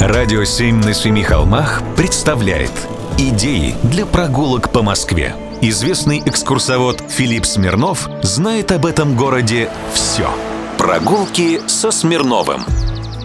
[0.00, 2.70] Радио «Семь на семи холмах» представляет
[3.18, 5.34] Идеи для прогулок по Москве.
[5.60, 10.30] Известный экскурсовод Филипп Смирнов знает об этом городе все.
[10.78, 12.62] Прогулки со Смирновым.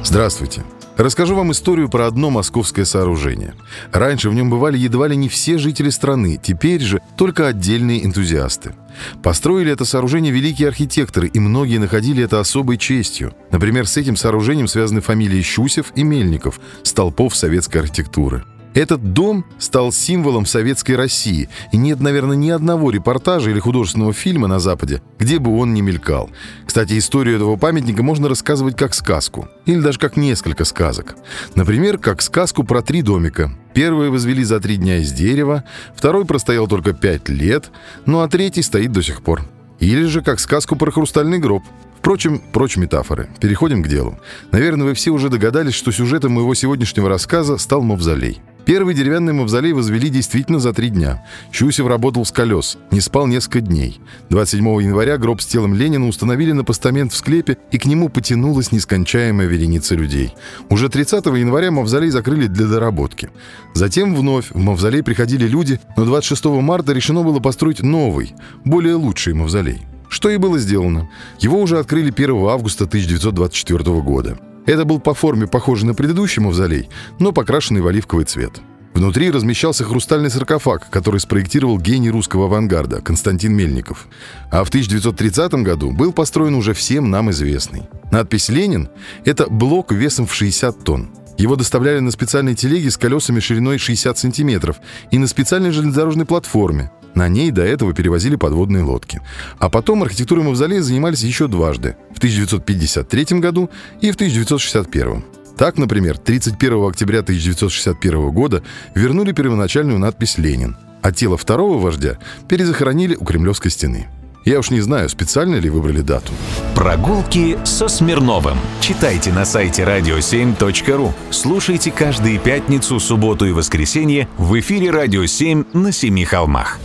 [0.03, 0.63] Здравствуйте.
[0.97, 3.55] Расскажу вам историю про одно московское сооружение.
[3.91, 8.75] Раньше в нем бывали едва ли не все жители страны, теперь же только отдельные энтузиасты.
[9.23, 13.33] Построили это сооружение великие архитекторы, и многие находили это особой честью.
[13.51, 18.43] Например, с этим сооружением связаны фамилии Щусев и Мельников, столпов советской архитектуры.
[18.73, 24.47] Этот дом стал символом советской России, и нет, наверное, ни одного репортажа или художественного фильма
[24.47, 26.31] на Западе, где бы он не мелькал.
[26.65, 31.15] Кстати, историю этого памятника можно рассказывать как сказку, или даже как несколько сказок.
[31.55, 33.51] Например, как сказку про три домика.
[33.75, 35.63] Первый возвели за три дня из дерева,
[35.95, 37.71] второй простоял только пять лет,
[38.05, 39.43] ну а третий стоит до сих пор.
[39.79, 41.63] Или же как сказку про хрустальный гроб.
[41.99, 43.29] Впрочем, прочь метафоры.
[43.39, 44.19] Переходим к делу.
[44.51, 48.41] Наверное, вы все уже догадались, что сюжетом моего сегодняшнего рассказа стал мавзолей.
[48.65, 51.25] Первый деревянный мавзолей возвели действительно за три дня.
[51.51, 53.99] Щусев работал с колес, не спал несколько дней.
[54.29, 58.71] 27 января гроб с телом Ленина установили на постамент в склепе, и к нему потянулась
[58.71, 60.33] нескончаемая вереница людей.
[60.69, 63.29] Уже 30 января мавзолей закрыли для доработки.
[63.73, 68.33] Затем вновь в мавзолей приходили люди, но 26 марта решено было построить новый,
[68.63, 69.81] более лучший мавзолей.
[70.07, 71.09] Что и было сделано.
[71.39, 74.37] Его уже открыли 1 августа 1924 года.
[74.65, 76.89] Это был по форме похожий на предыдущий мавзолей,
[77.19, 78.61] но покрашенный в оливковый цвет.
[78.93, 84.07] Внутри размещался хрустальный саркофаг, который спроектировал гений русского авангарда Константин Мельников.
[84.51, 87.83] А в 1930 году был построен уже всем нам известный.
[88.11, 88.89] Надпись «Ленин»—
[89.25, 91.09] это блок весом в 60 тонн.
[91.37, 94.77] Его доставляли на специальной телеге с колесами шириной 60 сантиметров
[95.09, 96.91] и на специальной железнодорожной платформе.
[97.15, 99.21] На ней до этого перевозили подводные лодки.
[99.59, 103.69] А потом архитектурой мавзолея занимались еще дважды– в 1953 году
[104.01, 105.23] и в 1961.
[105.57, 108.63] Так, например, 31 октября 1961 года
[108.95, 112.17] вернули первоначальную надпись «Ленин», а тело второго вождя
[112.47, 114.07] перезахоронили у Кремлевской стены.
[114.45, 116.33] Я уж не знаю, специально ли выбрали дату.
[116.75, 118.57] Прогулки со Смирновым.
[118.81, 121.11] Читайте на сайте radio7.ru.
[121.31, 126.79] Слушайте каждые пятницу, субботу и воскресенье в эфире «Радио 7» на Семи холмах.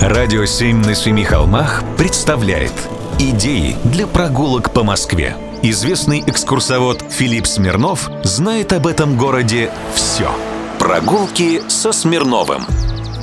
[0.00, 2.72] «Радио 7» на Семи холмах представляет
[3.18, 5.36] Идеи для прогулок по Москве.
[5.62, 10.28] Известный экскурсовод Филипп Смирнов знает об этом городе все.
[10.80, 12.66] Прогулки со Смирновым.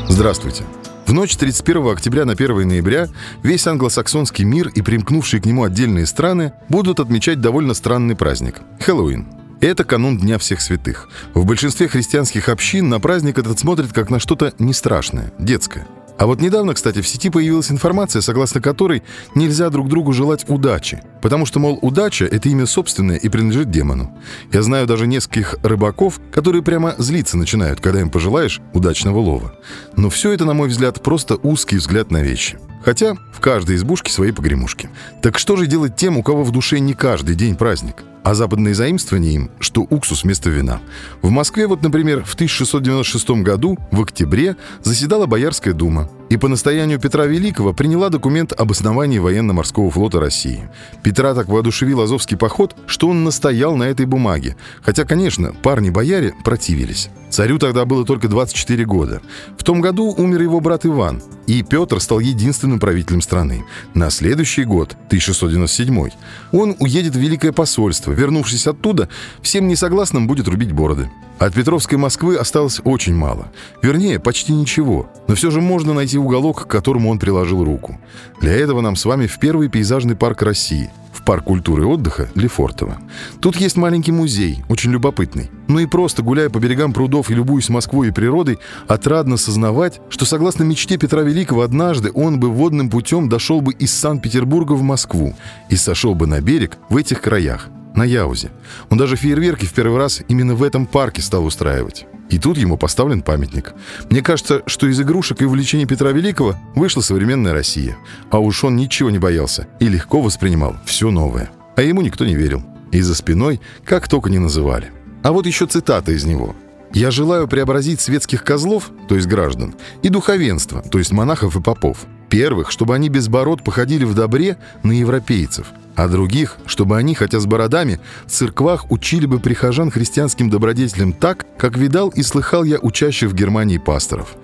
[0.08, 0.64] Здравствуйте.
[1.12, 3.10] В ночь 31 октября на 1 ноября
[3.44, 9.28] весь англосаксонский мир и примкнувшие к нему отдельные страны будут отмечать довольно странный праздник– Хэллоуин.
[9.60, 11.10] Это канун Дня всех святых.
[11.34, 15.86] В большинстве христианских общин на праздник этот смотрит как на что-то не страшное, детское–
[16.22, 19.02] а вот недавно, кстати, в сети появилась информация, согласно которой
[19.34, 24.16] нельзя друг другу желать удачи, потому что, мол, удача— это имя собственное и принадлежит демону.
[24.54, 29.56] Я знаю даже нескольких рыбаков, которые прямо злиться начинают, когда им пожелаешь удачного лова.
[29.98, 32.60] Но все это, на мой взгляд, просто узкий взгляд на вещи.
[32.86, 34.92] Хотя в каждой избушке свои погремушки.
[35.24, 38.04] Так что же делать тем, у кого в душе не каждый день праздник?
[38.24, 40.80] А западные заимствования им, что уксус вместо вина.
[41.22, 46.98] В Москве вот, например, в 1696 году, в октябре, заседала Боярская дума и по настоянию
[46.98, 50.70] Петра Великого приняла документ об основании военно-морского флота России.
[51.04, 54.56] Петра так воодушевил Азовский поход, что он настоял на этой бумаге.
[54.82, 57.10] Хотя, конечно, парни-бояре противились.
[57.30, 59.22] Царю тогда было только 24 года.
[59.58, 63.66] В том году умер его брат Иван, и Петр стал единственным правителем страны.
[63.94, 66.10] На следующий год, 1697,
[66.54, 68.11] он уедет в Великое посольство.
[68.14, 69.10] Вернувшись оттуда,
[69.42, 71.10] всем несогласным будет рубить бороды.
[71.40, 73.52] От Петровской Москвы осталось очень мало.
[73.82, 75.10] Вернее, почти ничего.
[75.28, 78.00] Но все же можно найти уголок, к которому он приложил руку.
[78.42, 82.30] Для этого нам с вами в первый пейзажный парк России– в парк культуры и отдыха
[82.36, 82.98] Лефортово.
[83.40, 85.52] Тут есть маленький музей, очень любопытный.
[85.68, 90.26] Ну и просто, гуляя по берегам прудов и любуясь Москвой и природой, отрадно сознавать, что
[90.26, 95.36] согласно мечте Петра Великого, однажды он бы водным путем дошел бы из Санкт-Петербурга в Москву
[95.70, 98.52] и сошел бы на берег в этих краях, на Яузе.
[98.90, 102.06] Он даже фейерверки в первый раз именно в этом парке стал устраивать.
[102.30, 103.74] И тут ему поставлен памятник.
[104.10, 107.98] Мне кажется, что из игрушек и увлечений Петра Великого вышла современная Россия.
[108.30, 111.52] А уж он ничего не боялся и легко воспринимал все новое.
[111.76, 112.64] А ему никто не верил.
[112.92, 114.92] И за спиной как только не называли.
[115.24, 116.56] А вот еще цитата из него.
[116.94, 122.06] «Я желаю преобразить светских козлов, то есть граждан, и духовенство, то есть монахов и попов.
[122.30, 127.40] Первых, чтобы они без бород походили в добре на европейцев, а других, чтобы они, хотя
[127.40, 132.80] с бородами, в церквах учили бы прихожан христианским добродетелям так, как видал и слыхал я
[132.80, 134.36] учащих в Германии пасторов.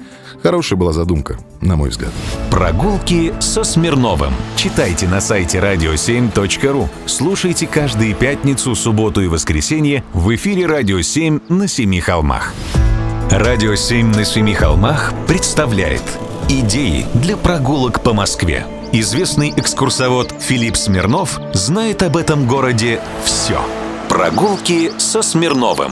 [0.44, 2.12] Хорошая была задумка, на мой взгляд.
[2.52, 4.34] Прогулки со Смирновым.
[4.56, 6.88] Читайте на сайте radio7.ru.
[7.06, 12.54] Слушайте каждые пятницу, субботу и воскресенье в эфире «Радио 7» на Семи холмах.
[13.32, 16.04] «Радио 7» на Семи холмах представляет
[16.50, 18.66] Идеи для прогулок по Москве.
[18.94, 23.60] Известный экскурсовод Филипп Смирнов знает об этом городе все.
[24.08, 25.92] Прогулки со Смирновым.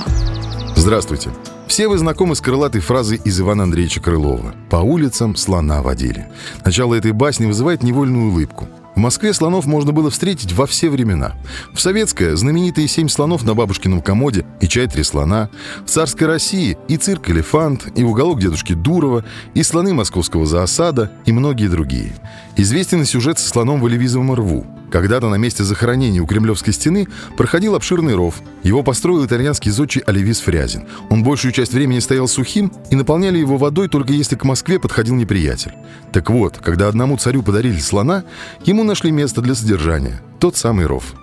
[0.77, 1.30] Здравствуйте.
[1.68, 6.27] Все вы знакомы с крылатой фразой из Ивана Андреевича Крылова «По улицам слона водили».
[6.63, 8.69] Начало этой басни вызывает невольную улыбку.
[8.95, 11.33] В Москве слонов можно было встретить во все времена.
[11.74, 15.50] В советское– знаменитые семь слонов на бабушкином комоде и чай три слона.
[15.86, 21.33] В царской России– и цирк «Элефант», и уголок дедушки Дурова, и слоны московского зоосада, и
[21.33, 22.15] многие другие.
[22.56, 24.65] Известен и сюжет со слоном в Оливизовом рву.
[24.91, 28.35] Когда-то на месте захоронения у Кремлевской стены проходил обширный ров.
[28.63, 30.87] Его построил итальянский зодчий Оливис Фрязин.
[31.09, 35.15] Он большую часть времени стоял сухим, и наполняли его водой только если к Москве подходил
[35.15, 35.73] неприятель.
[36.11, 38.23] Так вот, когда одному царю подарили слона,
[38.63, 40.21] ему нашли место для содержания.
[40.39, 41.13] Тот самый ров.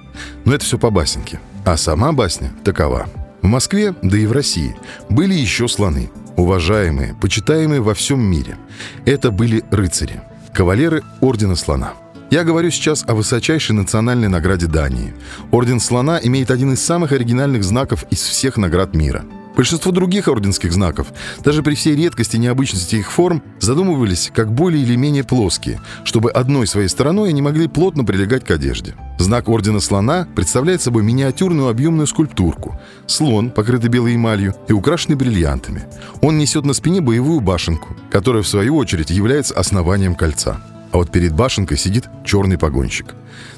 [0.45, 1.41] Но это все по басенке.
[1.65, 3.09] А сама басня такова.
[3.41, 4.77] В Москве, да и в России,
[5.09, 6.11] были еще слоны.
[6.37, 8.57] Уважаемые, почитаемые во всем мире.
[9.05, 10.23] Это были рыцари.
[10.55, 11.95] Кавалеры Ордена Слона.
[12.33, 15.13] Я говорю сейчас о высочайшей национальной награде Дании.
[15.51, 19.27] Орден Слона имеет один из самых оригинальных знаков из всех наград мира.
[19.55, 21.09] Большинство других орденских знаков,
[21.45, 26.31] даже при всей редкости и необычности их форм, задумывались как более или менее плоские, чтобы
[26.31, 28.95] одной своей стороной они могли плотно прилегать к одежде.
[29.19, 32.81] Знак Ордена Слона представляет собой миниатюрную объемную скульптурку.
[33.07, 35.85] Слон, покрытый белой эмалью и украшенный бриллиантами.
[36.23, 40.63] Он несет на спине боевую башенку, которая в свою очередь является основанием кольца
[40.93, 43.15] а вот перед башенкой сидит черный погонщик.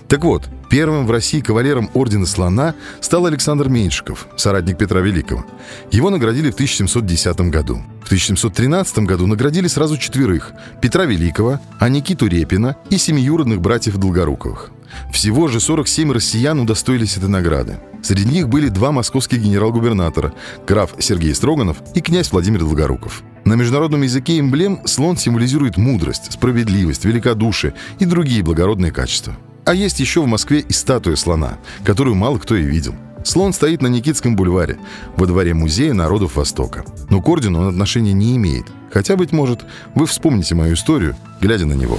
[0.08, 5.44] Так вот, первым в России кавалером Ордена Слона стал Александр Меньшиков, соратник Петра Великого.
[5.90, 7.82] Его наградили в 1710 году.
[8.02, 10.52] В 1713 году наградили сразу четверых–
[10.82, 14.70] Петра Великого, а Никиту Репина и семиюродных братьев Долгоруковых.
[15.12, 17.78] Всего же 47 россиян удостоились этой награды.
[18.04, 20.34] Среди них были два московских генерал-губернатора–
[20.66, 23.22] граф Сергей Строганов и князь Владимир Долгоруков.
[23.46, 29.34] На международном языке эмблем слон символизирует мудрость, справедливость, великодушие и другие благородные качества.
[29.64, 32.94] А есть еще в Москве и статуя слона, которую мало кто и видел.
[33.24, 34.76] Слон стоит на Никитском бульваре,
[35.16, 36.84] во дворе Музея народов Востока.
[37.08, 38.66] Но к ордену он отношения не имеет.
[38.92, 39.64] Хотя, быть может,
[39.94, 41.98] вы вспомните мою историю, глядя на него.